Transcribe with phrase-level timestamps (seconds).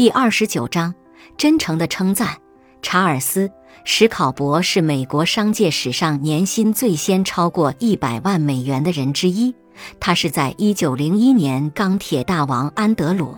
[0.00, 0.94] 第二十九章，
[1.36, 2.38] 真诚的称赞。
[2.80, 3.48] 查尔斯·
[3.84, 9.54] 史考伯是美国商界史上年薪最先超过一百万美元的人之一。
[10.00, 13.26] 他是在一九零一年钢铁大王安德鲁·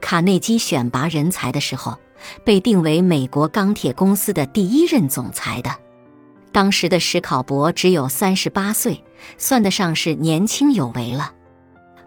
[0.00, 1.96] 卡内基选拔人才的时候，
[2.42, 5.70] 被定为美国钢铁公司的第一任总裁的。
[6.50, 9.04] 当时的史考伯只有三十八岁，
[9.38, 11.34] 算得上是年轻有为了。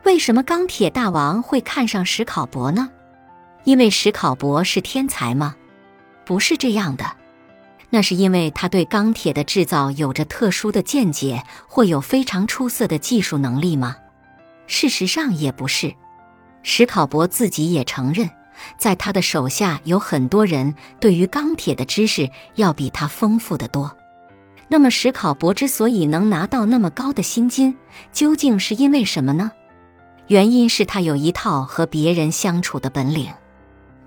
[0.04, 2.90] 为什么钢铁大王会看上史考伯呢？
[3.64, 5.55] 因为史考伯是天才吗？
[6.25, 7.06] 不是这样的，
[7.89, 13.96] 那是因为他对钢铁的制造有着特殊的见解，或有非常出色的技术能力吗？
[14.68, 15.93] 事实上也不是。
[16.61, 18.29] 史考伯自己也承认，
[18.78, 23.96] 在他的手下有很多人对于钢铁的知识要比他丰富的多。
[24.69, 27.75] 那么，史考伯之所以能拿到那么高的薪金，
[28.11, 29.52] 究竟是因为什么呢？
[30.27, 33.30] 原因是他有一套和别人相处的本领。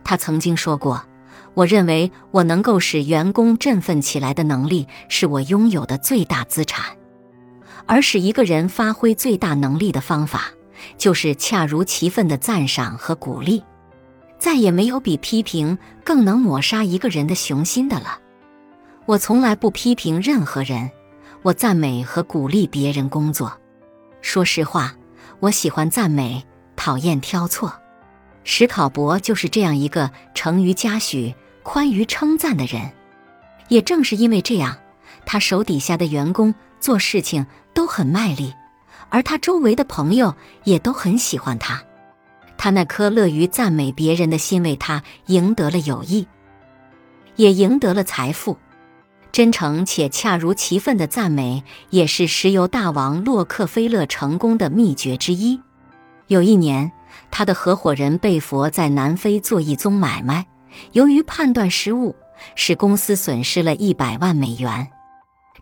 [0.06, 1.04] 他曾经说过。
[1.54, 6.84] 我认为我能够使员工振奋起来的能力是我拥有的最大资产，
[7.86, 10.50] 而使一个人发挥最大能力的方法，
[10.96, 13.64] 就是恰如其分的赞赏和鼓励。
[14.38, 18.20] 再也没有比批评更能抹杀一个人的雄心的了。
[19.06, 20.90] 我从来不批评任何人，
[21.40, 23.50] 我赞美和鼓励别人工作。
[24.20, 24.94] 说实话，
[25.40, 26.44] 我喜欢赞美，
[26.76, 27.72] 讨厌挑错。
[28.48, 31.34] 史考伯就是这样一个成于嘉许。
[31.62, 32.92] 宽于称赞的人，
[33.66, 34.78] 也正是因为这样，
[35.24, 38.54] 他手底下的员工做事情都很卖力，
[39.08, 41.82] 而他周围的朋友也都很喜欢他。
[42.56, 46.28] 他那颗乐于赞美别人的心，为他赢得了友谊，
[47.34, 48.56] 也赢得了财富。
[49.32, 55.60] 真诚且恰如其分的赞美，也是石油大王洛克菲勒成功的秘诀之一。
[56.28, 56.92] 有一年，
[57.30, 60.46] 他的合伙人贝佛在南非做一宗买卖。
[60.92, 62.14] 由于判断失误，
[62.54, 64.88] 使公司损失了一百万美元，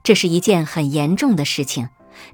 [0.03, 1.89] 这是一件很严重的事情。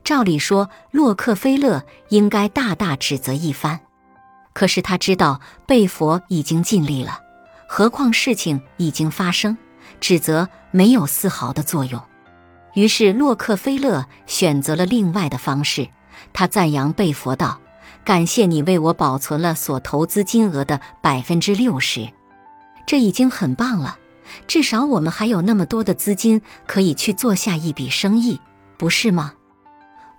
[0.05, 3.81] 照理说，洛克菲勒应该大大指责一番，
[4.53, 7.21] 可是他知道贝佛已经尽力了，
[7.67, 9.57] 何况事情已经发生，
[10.01, 12.01] 指责没有丝毫的作用。
[12.75, 15.89] 于是洛克菲勒选择了另外的方式，
[16.33, 17.61] 他赞扬贝佛道
[18.05, 22.09] ：“感谢你为我保存了所投资金额的百分之六十。”
[22.87, 23.99] 这已经很棒了，
[24.49, 28.41] 至少我们还有那么多的资金可以去做下一笔生意，
[28.77, 29.35] 不是吗？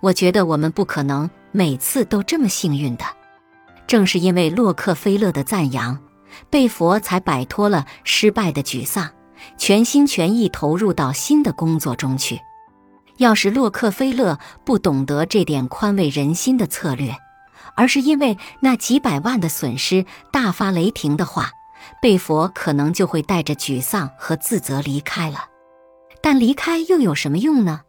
[0.00, 3.04] 我觉得我们不可能每次都这么幸运的。
[3.86, 5.98] 正是因为洛克菲勒的赞扬，
[6.48, 9.10] 贝佛才摆脱了失败的沮丧，
[9.58, 12.40] 全心全意投入到新的工作中去。
[13.18, 17.14] 要是洛克菲勒不懂得这点宽慰人心的策略，
[17.74, 21.50] 而是因为那几百万的损失大发雷霆的话，
[22.00, 25.46] 贝佛可能就会带着沮丧和自责离开了，
[26.20, 27.82] 但离开又有什么用呢？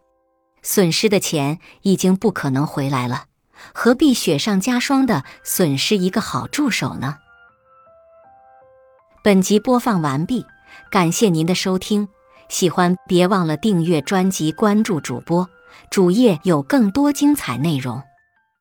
[0.61, 3.25] 损失的钱已经不可能回来了，
[3.73, 7.17] 何必雪上加霜的损失一个好助手呢？
[9.23, 10.45] 本集播放完毕，
[10.89, 12.07] 感谢您的收听，
[12.49, 15.49] 喜欢别忘了订阅专辑、关注主播，
[15.89, 18.01] 主页有更多精彩内容。